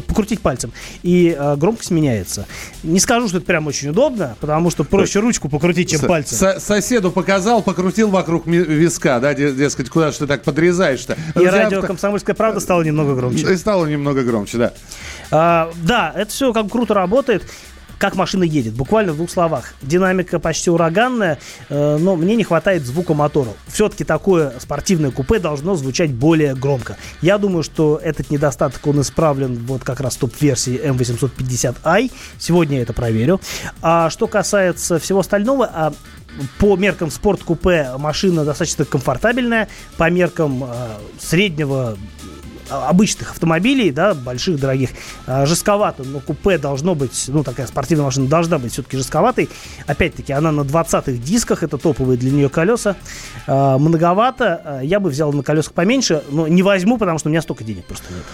[0.00, 2.46] покрутить пальцем, и э, громкость меняется.
[2.82, 6.60] Не скажу, что это прям очень удобно, потому что проще ручку покрутить, чем пальцем.
[6.60, 11.16] Соседу показал, покрутил вокруг виска, да, дескать, куда же ты так подрезаешь-то.
[11.40, 13.52] И радио «Комсомольская правда» стало немного громче.
[13.52, 14.72] И стало немного громче, да.
[15.30, 17.44] А, да, это все как круто работает
[18.04, 18.74] как машина едет.
[18.74, 19.72] Буквально в двух словах.
[19.80, 21.38] Динамика почти ураганная,
[21.70, 23.48] э, но мне не хватает звука мотора.
[23.66, 26.98] Все-таки такое спортивное купе должно звучать более громко.
[27.22, 32.12] Я думаю, что этот недостаток, он исправлен вот как раз топ-версии M850i.
[32.36, 33.40] Сегодня я это проверю.
[33.80, 35.94] А что касается всего остального, а
[36.58, 40.68] по меркам спорт-купе машина достаточно комфортабельная, по меркам э,
[41.18, 41.96] среднего
[42.88, 44.90] обычных автомобилей, да, больших, дорогих,
[45.26, 49.48] а, жестковато, но купе должно быть, ну, такая спортивная машина должна быть все-таки жестковатой.
[49.86, 52.96] Опять-таки, она на 20-х дисках, это топовые для нее колеса.
[53.46, 57.42] Э, многовато, я бы взял на колесах поменьше, но не возьму, потому что у меня
[57.42, 58.24] столько денег просто нет.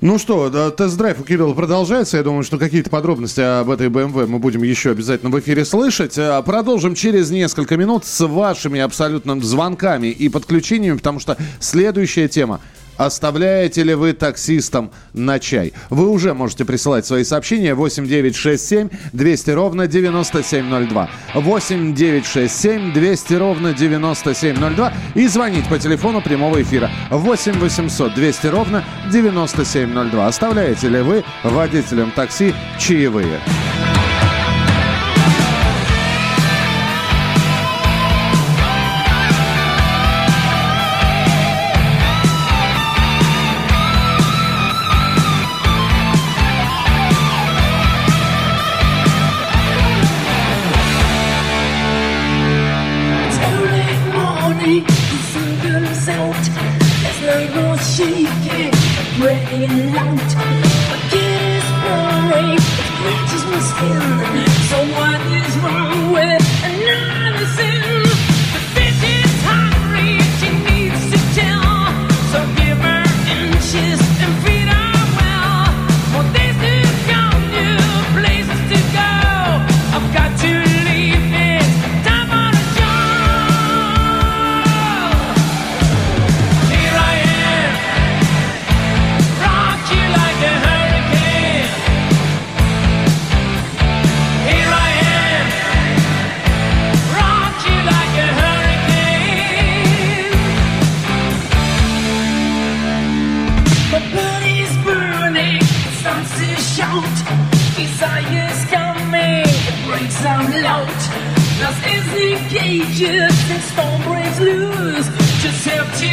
[0.00, 2.18] Ну что, да, тест-драйв у Кирилла продолжается.
[2.18, 6.16] Я думаю, что какие-то подробности об этой BMW мы будем еще обязательно в эфире слышать.
[6.44, 12.60] Продолжим через несколько минут с вашими абсолютно звонками и подключениями, потому что следующая тема
[12.98, 15.72] Оставляете ли вы таксистам на чай?
[15.88, 21.08] Вы уже можете присылать свои сообщения 8967 200 ровно 9702.
[21.34, 30.26] 8967 200 ровно 9702 и звонить по телефону прямого эфира 8 800 200 ровно 9702.
[30.26, 33.38] Оставляете ли вы водителям такси чаевые?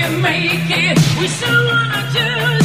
[0.10, 0.98] make it.
[1.20, 2.65] We still wanna do.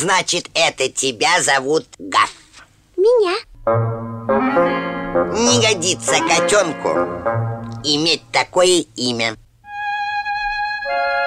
[0.00, 2.32] Значит, это тебя зовут Гаф.
[2.96, 3.36] Меня.
[5.34, 6.88] Не годится котенку
[7.84, 9.36] иметь такое имя.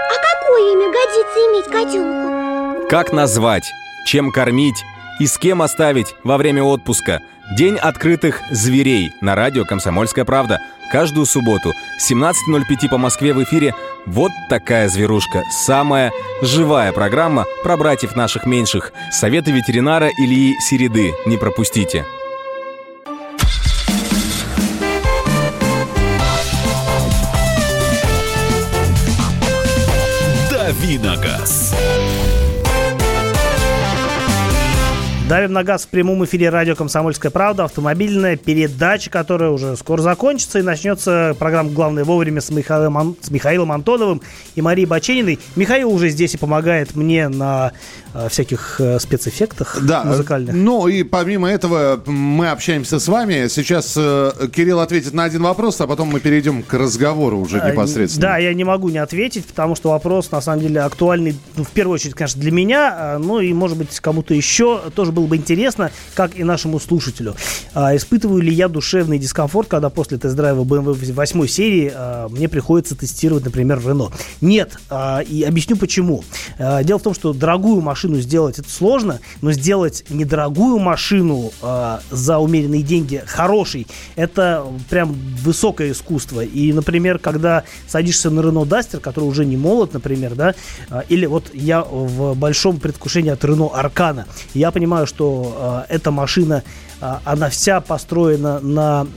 [0.09, 2.89] А какое имя годится иметь котенку?
[2.89, 3.71] Как назвать,
[4.07, 4.83] чем кормить
[5.19, 7.21] и с кем оставить во время отпуска.
[7.51, 10.59] День открытых зверей на радио «Комсомольская правда».
[10.91, 13.75] Каждую субботу 17.05 по Москве в эфире
[14.05, 15.43] «Вот такая зверушка».
[15.51, 18.93] Самая живая программа про братьев наших меньших.
[19.11, 21.13] Советы ветеринара Ильи Середы.
[21.25, 22.05] Не пропустите.
[30.49, 31.62] «Давиногаз».
[35.33, 37.63] Давим на газ в прямом эфире радио «Комсомольская правда».
[37.63, 40.59] Автомобильная передача, которая уже скоро закончится.
[40.59, 44.21] И начнется программа «Главное вовремя» с Михаилом, с Михаилом Антоновым
[44.53, 45.39] и Марией Бачениной.
[45.55, 47.71] Михаил уже здесь и помогает мне на
[48.29, 50.53] всяких э, спецэффектах Да, музыкальных.
[50.55, 53.47] ну и помимо этого мы общаемся с вами.
[53.47, 58.21] Сейчас э, Кирилл ответит на один вопрос, а потом мы перейдем к разговору уже непосредственно.
[58.27, 61.71] Да, я не могу не ответить, потому что вопрос, на самом деле, актуальный, ну, в
[61.71, 65.91] первую очередь, конечно, для меня, ну и, может быть, кому-то еще тоже было бы интересно,
[66.13, 67.35] как и нашему слушателю.
[67.73, 71.91] А, Испытываю ли я душевный дискомфорт, когда после тест-драйва BMW 8 серии
[72.29, 74.13] мне приходится тестировать, например, Renault?
[74.41, 76.23] Нет, а, и объясню почему.
[76.83, 82.39] Дело в том, что дорогую машину сделать это сложно, но сделать недорогую машину а, за
[82.39, 86.41] умеренные деньги хорошей, это прям высокое искусство.
[86.41, 90.55] И, например, когда садишься на Renault Duster, который уже не молод, например, да,
[90.89, 96.11] а, или вот я в большом предвкушении от Renault Аркана, я понимаю, что а, эта
[96.11, 96.63] машина
[97.25, 99.07] она вся построена на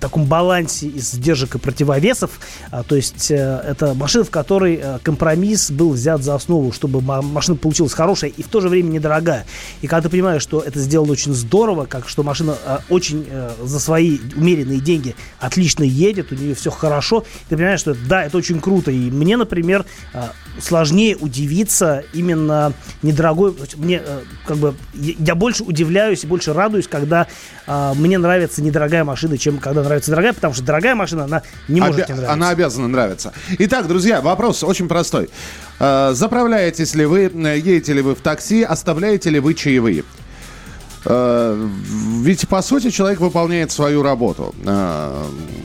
[0.00, 2.38] таком балансе из сдержек и противовесов.
[2.70, 7.00] А, то есть э, это машина, в которой э, компромисс был взят за основу, чтобы
[7.00, 9.46] ма- машина получилась хорошая и в то же время недорогая.
[9.82, 13.26] И когда ты понимаешь, что это сделано очень здорово, как что машина э, очень
[13.62, 18.36] за свои умеренные деньги отлично едет, у нее все хорошо, ты понимаешь, что да, это
[18.36, 18.90] очень круто.
[18.90, 19.84] И мне, например,
[20.60, 23.54] сложнее удивиться именно недорогой.
[23.76, 27.26] Мне э, как бы я больше удивляюсь и больше радуюсь, когда
[27.66, 31.80] э, мне нравится недорогая машина, чем когда нравится дорогая, потому что дорогая машина, она не
[31.80, 32.32] может Обя- тебе нравиться.
[32.32, 33.32] Она обязана нравиться.
[33.58, 35.28] Итак, друзья, вопрос очень простой.
[35.78, 40.04] Э, Заправляетесь ли вы, э, едете ли вы в такси, оставляете ли вы чаевые?
[41.04, 41.68] Э,
[42.22, 44.54] Ведь, по сути, человек выполняет свою работу,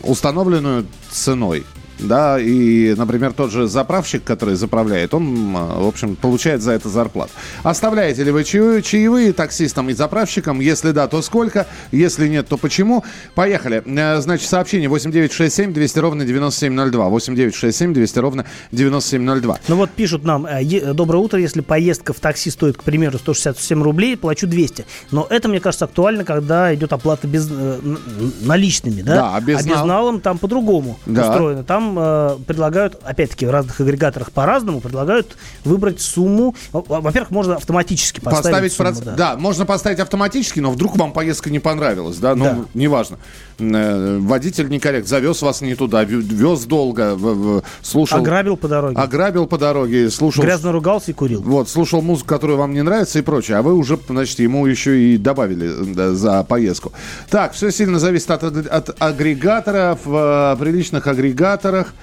[0.03, 1.63] установленную ценой.
[2.01, 6.89] Да, и, например, тот же заправщик, который заправляет, он, э, в общем, получает за это
[6.89, 7.31] зарплату.
[7.63, 10.59] Оставляете ли вы чаевые, таксистам и заправщикам?
[10.59, 11.67] Если да, то сколько?
[11.91, 13.03] Если нет, то почему?
[13.35, 13.83] Поехали.
[13.85, 17.09] Э, Значит, сообщение 8967 200 ровно 9702.
[17.09, 19.59] 8967 200 ровно 9702.
[19.67, 23.17] Ну вот пишут нам, э, е- доброе утро, если поездка в такси стоит, к примеру,
[23.19, 24.85] 167 рублей, плачу 200.
[25.11, 27.79] Но это, мне кажется, актуально, когда идет оплата без, э,
[28.41, 29.15] наличными, да?
[29.15, 31.29] Да, а безнал- безналом там по-другому Да.
[31.29, 31.63] устроено.
[31.63, 36.55] Там э, предлагают, опять-таки, в разных агрегаторах по-разному, предлагают выбрать сумму.
[36.71, 39.15] Во- Во-первых, можно автоматически поставить, Поставить сумму, проц- да.
[39.15, 39.37] да.
[39.37, 42.57] можно поставить автоматически, но вдруг вам поездка не понравилась, да, ну, Да.
[42.73, 43.17] неважно.
[43.59, 48.19] Э, Водитель некоррект, завез вас не туда, вез долго, в- в- слушал...
[48.19, 48.95] Ограбил по дороге.
[48.97, 50.43] Ограбил по дороге, слушал...
[50.43, 51.41] Грязно ругался и курил.
[51.41, 54.99] Вот, слушал музыку, которая вам не нравится и прочее, а вы уже, значит, ему еще
[54.99, 56.91] и добавили да, за поездку.
[57.29, 60.51] Так, все сильно зависит от, от агрегаторов, э,
[61.81, 61.93] агрегаторах.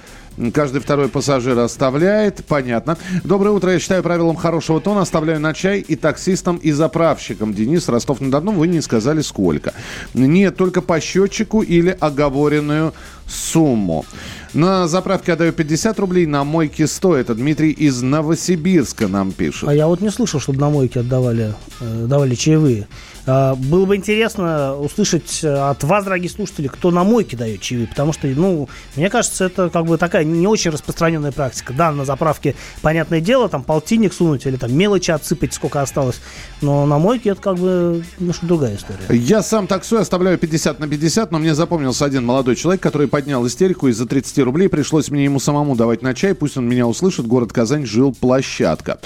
[0.53, 2.45] Каждый второй пассажир оставляет.
[2.45, 2.97] Понятно.
[3.25, 3.73] Доброе утро.
[3.73, 5.01] Я считаю правилом хорошего тона.
[5.01, 7.53] Оставляю на чай и таксистам, и заправщикам.
[7.53, 8.53] Денис, Ростов-на-Дону.
[8.53, 9.73] Вы не сказали, сколько.
[10.13, 12.93] Нет, только по счетчику или оговоренную
[13.27, 14.05] сумму.
[14.53, 17.17] На заправке отдаю 50 рублей, на мойке 100.
[17.17, 19.67] Это Дмитрий из Новосибирска нам пишет.
[19.67, 22.87] А я вот не слышал, чтобы на мойке отдавали, э, давали чаевые.
[23.29, 27.87] А, Было бы интересно услышать э, от вас, дорогие слушатели, кто на мойке дает чаевые,
[27.87, 31.73] потому что, ну, мне кажется, это как бы такая не очень распространенная практика.
[31.73, 36.19] Да, на заправке, понятное дело, там полтинник сунуть или там мелочи отсыпать, сколько осталось,
[36.61, 38.99] но на мойке это как бы немножко другая история.
[39.09, 43.45] Я сам таксую, оставляю 50 на 50, но мне запомнился один молодой человек, который поднял
[43.45, 44.69] истерику из-за 30 рублей.
[44.69, 47.27] Пришлось мне ему самому давать на чай, пусть он меня услышит.
[47.27, 48.99] Город Казань, жил площадка.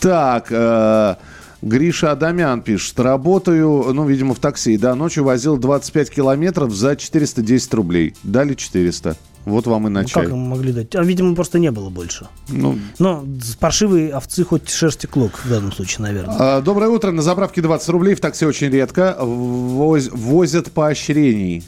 [0.00, 1.16] Так, э,
[1.62, 2.98] Гриша Адамян пишет.
[3.00, 4.76] Работаю, ну, видимо, в такси.
[4.76, 8.14] Да, ночью возил 25 километров за 410 рублей.
[8.22, 9.16] Дали 400.
[9.44, 10.94] Вот вам и на Ну, как им могли дать?
[10.94, 12.28] А, видимо, просто не было больше.
[12.48, 16.36] Ну, Но с паршивой овцы хоть шерсти клок в данном случае, наверное.
[16.38, 17.10] А, Доброе утро.
[17.12, 18.14] На заправке 20 рублей.
[18.14, 19.16] В такси очень редко.
[19.18, 21.64] Воз- возят поощрений.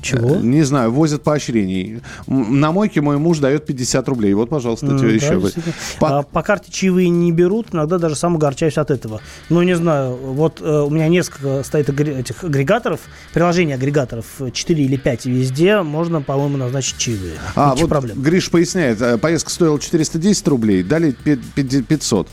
[0.00, 0.36] Чего?
[0.36, 2.00] Не знаю, возят поощрений.
[2.26, 4.34] На мойке мой муж дает 50 рублей.
[4.34, 5.62] Вот, пожалуйста, mm, тебе да, еще.
[5.98, 6.18] По...
[6.18, 9.20] А, по карте чаевые не берут, иногда даже сам огорчаюсь от этого.
[9.48, 13.00] Ну, не знаю, вот э, у меня несколько стоит этих агрегаторов,
[13.32, 17.34] приложений агрегаторов, 4 или 5 везде, можно, по-моему, назначить чаевые.
[17.54, 18.20] А, вот проблем.
[18.22, 22.28] Гриш поясняет, э, поездка стоила 410 рублей, дали 500.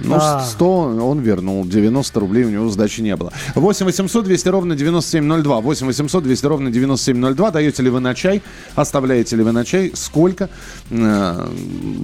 [0.00, 0.44] Ну, а.
[0.44, 3.32] 100 он вернул, 90 рублей у него сдачи не было.
[3.54, 5.60] 8 800 200 ровно 9702.
[5.60, 7.50] 8 800 200 ровно 9702.
[7.50, 8.42] Даете ли вы на чай?
[8.74, 9.92] Оставляете ли вы на чай?
[9.94, 10.48] Сколько?
[10.90, 11.48] Э,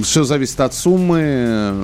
[0.03, 1.75] Все зависит от суммы.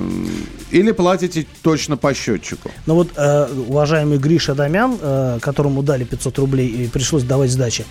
[0.71, 2.71] Или платите точно по счетчику?
[2.85, 7.85] Ну вот, э, уважаемый Гриша Дамян, э, которому дали 500 рублей и пришлось давать сдачи,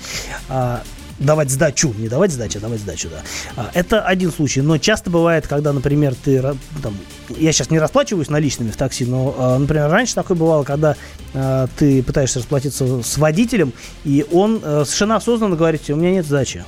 [0.48, 0.82] а,
[1.20, 3.22] давать сдачу, не давать сдачу, а давать сдачу, да.
[3.56, 6.40] А, это один случай, но часто бывает, когда, например, ты,
[6.82, 6.96] там,
[7.36, 10.96] я сейчас не расплачиваюсь наличными в такси, но, а, например, раньше такое бывало, когда
[11.34, 13.72] а, ты пытаешься расплатиться с водителем,
[14.04, 16.64] и он совершенно осознанно говорит, у меня нет сдачи.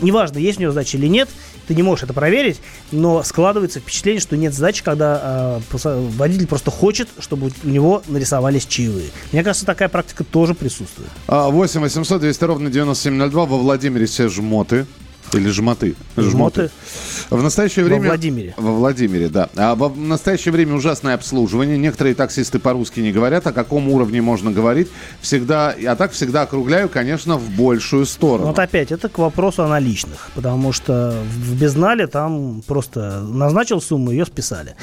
[0.00, 1.28] Неважно, есть у него сдача или нет,
[1.66, 2.60] ты не можешь это проверить,
[2.92, 8.66] но складывается впечатление, что нет задачи, когда э, водитель просто хочет, чтобы у него нарисовались
[8.66, 9.10] чаевые.
[9.32, 11.10] Мне кажется, такая практика тоже присутствует.
[11.26, 14.86] 8 800 200 ровно 9702 во Владимире все жмоты.
[15.32, 15.96] Или жмоты.
[16.16, 16.70] Жмоты.
[17.30, 18.02] В настоящее время...
[18.02, 18.54] Во Владимире.
[18.56, 19.48] Во Владимире, да.
[19.56, 21.76] А в настоящее время ужасное обслуживание.
[21.76, 23.46] Некоторые таксисты по-русски не говорят.
[23.46, 24.88] О каком уровне можно говорить.
[25.20, 25.74] Всегда...
[25.86, 28.46] А так всегда округляю, конечно, в большую сторону.
[28.48, 30.30] Вот опять, это к вопросу о наличных.
[30.34, 34.76] Потому что в безнале там просто назначил сумму, ее списали.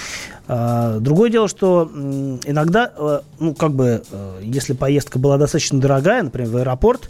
[0.46, 6.22] А, другое дело, что иногда, э, ну, как бы, э, если поездка была достаточно дорогая,
[6.22, 7.10] например, в аэропорт,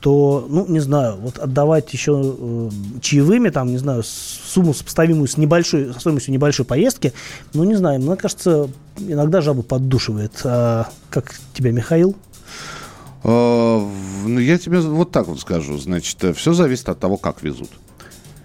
[0.00, 2.70] то, ну, не знаю, вот отдавать еще э,
[3.00, 7.14] чаевыми, там, не знаю, сумму сопоставимую с небольшой, с стоимостью небольшой поездки,
[7.54, 8.68] ну, не знаю, мне кажется,
[8.98, 10.32] иногда жабу поддушивает.
[10.44, 12.14] А, как тебя, Михаил?
[13.22, 13.90] А,
[14.26, 15.78] ну, я тебе вот так вот скажу.
[15.78, 17.70] Значит, все зависит от того, как везут.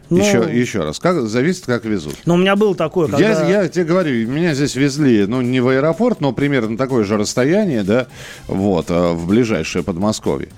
[0.10, 2.16] Ну, еще, еще раз, как, зависит, как везут.
[2.26, 3.24] Ну, у меня было такое, когда...
[3.48, 7.18] Я, я тебе говорю, меня здесь везли, ну, не в аэропорт, но примерно такое же
[7.18, 8.08] расстояние, да,
[8.48, 10.50] вот, а в ближайшее Подмосковье.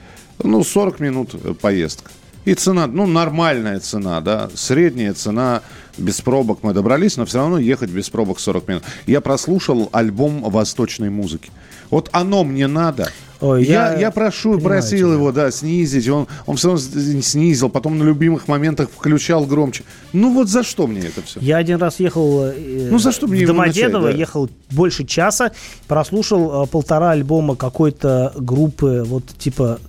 [0.41, 2.11] Ну, 40 минут поездка.
[2.45, 5.61] И цена, ну, нормальная цена, да, средняя цена,
[5.97, 8.83] без пробок мы добрались, но все равно ехать без пробок 40 минут.
[9.05, 11.51] Я прослушал альбом восточной музыки.
[11.91, 13.09] Вот оно мне надо.
[13.41, 15.15] Ой, я, я, я прошу, просил тебя.
[15.15, 16.07] его, да, снизить.
[16.07, 16.81] Он, он все равно
[17.21, 19.83] снизил, потом на любимых моментах включал громче.
[20.13, 21.39] Ну вот за что мне это все?
[21.39, 24.19] Я один раз ехал э, ну, за что мне в Домодедово, начать, да?
[24.19, 25.51] ехал больше часа,
[25.87, 29.79] прослушал э, полтора альбома какой-то группы, вот типа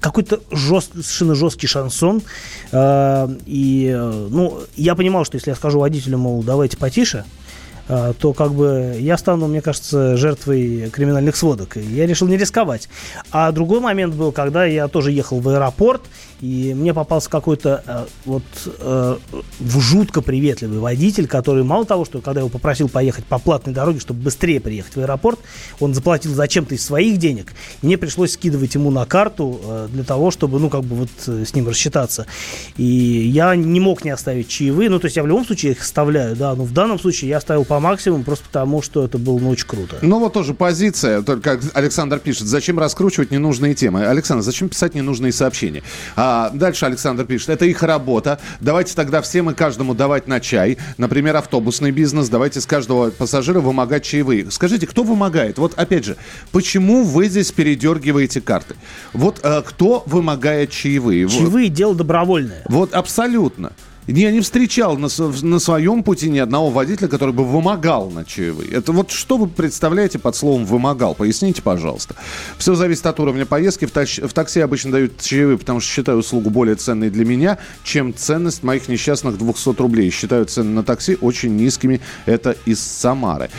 [0.00, 2.22] какой-то жест, совершенно жесткий шансон.
[2.72, 3.92] Э, и,
[4.30, 7.24] ну, я понимал, что если я скажу водителю, мол, давайте потише,
[7.88, 11.76] э, то как бы я стану, мне кажется, жертвой криминальных сводок.
[11.76, 12.88] И я решил не рисковать.
[13.30, 16.02] А другой момент был, когда я тоже ехал в аэропорт,
[16.40, 19.16] и мне попался какой-то э, вот э,
[19.60, 24.00] жутко приветливый водитель, который мало того, что когда я его попросил поехать по платной дороге,
[24.00, 25.38] чтобы быстрее приехать в аэропорт,
[25.80, 27.52] он заплатил зачем-то из своих денег.
[27.82, 31.44] Мне пришлось скидывать ему на карту э, для того, чтобы, ну, как бы вот э,
[31.44, 32.26] с ним рассчитаться.
[32.76, 34.88] И я не мог не оставить чаевые.
[34.88, 37.36] Ну, то есть я в любом случае их оставляю, да, но в данном случае я
[37.36, 39.98] оставил по максимуму просто потому, что это было ну, очень круто.
[40.00, 44.06] Ну, вот тоже позиция, только как Александр пишет, зачем раскручивать ненужные темы?
[44.06, 45.82] Александр, зачем писать ненужные сообщения?
[46.16, 48.38] А а, дальше Александр пишет, это их работа.
[48.60, 50.78] Давайте тогда всем и каждому давать на чай.
[50.96, 52.28] Например, автобусный бизнес.
[52.28, 54.48] Давайте с каждого пассажира вымогать чаевые.
[54.52, 55.58] Скажите, кто вымогает?
[55.58, 56.16] Вот опять же,
[56.52, 58.76] почему вы здесь передергиваете карты?
[59.12, 61.28] Вот а, кто вымогает чаевые?
[61.28, 61.76] Чаевые вот.
[61.76, 62.62] дело добровольное.
[62.68, 63.72] Вот абсолютно.
[64.06, 65.08] Я не встречал на,
[65.42, 68.70] на своем пути ни одного водителя, который бы вымогал на чаевые.
[68.72, 71.14] Это вот что вы представляете под словом «вымогал»?
[71.14, 72.16] Поясните, пожалуйста.
[72.58, 73.84] Все зависит от уровня поездки.
[73.84, 77.58] В, тач, в такси обычно дают чаевые, потому что считаю услугу более ценной для меня,
[77.84, 80.10] чем ценность моих несчастных 200 рублей.
[80.10, 82.00] Считаю цены на такси очень низкими.
[82.26, 83.50] Это из Самары.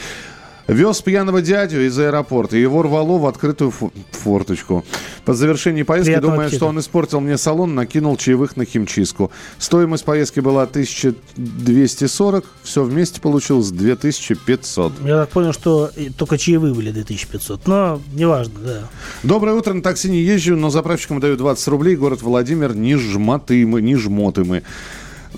[0.71, 2.55] Вез пьяного дядю из аэропорта.
[2.55, 3.73] Его рвало в открытую
[4.11, 4.85] форточку.
[5.25, 9.31] По завершении поездки, Приятного думая, что он испортил мне салон, накинул чаевых на химчистку.
[9.57, 12.45] Стоимость поездки была 1240.
[12.63, 14.93] Все вместе получилось 2500.
[15.03, 17.67] Я так понял, что только чаевые были 2500.
[17.67, 18.83] Но неважно, да.
[19.23, 19.73] Доброе утро.
[19.73, 21.97] На такси не езжу, но заправщикам даю 20 рублей.
[21.97, 22.73] Город Владимир.
[22.73, 24.63] Не жмоты мы, не жмоты мы.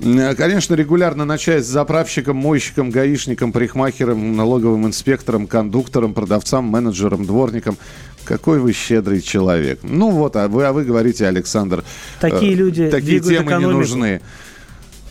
[0.02, 7.78] Э, конечно, регулярно начать с заправщиком, мойщиком, гаишником, парикмахером, налоговым инспектором, кондуктором, продавцам, менеджером, дворником.
[8.24, 9.80] Какой вы щедрый человек.
[9.84, 11.84] Ну вот, а вы, а вы говорите, Александр,
[12.22, 13.72] такие э, люди такие темы экономику.
[13.72, 14.22] не нужны.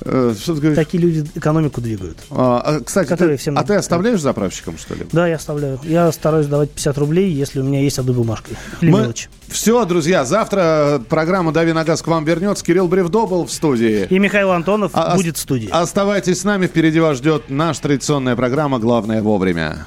[0.05, 2.19] Э, что ты Такие люди экономику двигают.
[2.31, 3.59] А, а кстати, ты, всем...
[3.59, 5.07] а ты оставляешь заправщикам, что ли?
[5.13, 5.79] Да, я оставляю.
[5.85, 8.57] Я стараюсь давать 50 рублей, если у меня есть одной бумажкой.
[8.81, 9.01] Или Мы...
[9.01, 9.29] мелочь.
[9.49, 12.65] Все, друзья, завтра программа «Дави на газ» к вам вернется.
[12.65, 14.07] Кирилл Бревдо был в студии.
[14.09, 15.69] И Михаил Антонов а, будет в студии.
[15.71, 19.87] Оставайтесь с нами, впереди вас ждет наша традиционная программа «Главное вовремя».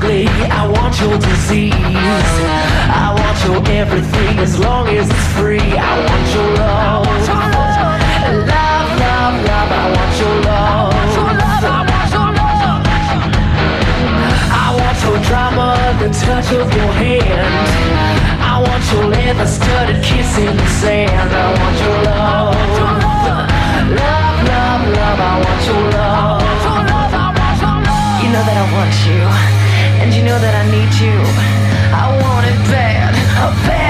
[0.00, 0.26] Ugly.
[0.26, 1.72] I want your disease.
[1.72, 5.60] I want your everything as long as it's free.
[5.60, 7.06] I want your love.
[8.48, 9.70] Love, love, love.
[9.72, 10.94] I want your love.
[14.52, 15.68] I want your drama,
[16.00, 17.68] the touch of your hand.
[18.40, 21.30] I want your leather studded kiss in the sand.
[21.32, 22.54] I want your love.
[24.00, 25.20] Love, love, love.
[25.20, 26.40] I want your love.
[28.22, 29.69] You know that I want you.
[30.00, 31.16] And you know that I need you.
[31.92, 33.89] I want it bad, a bad